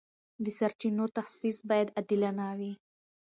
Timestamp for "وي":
2.59-2.73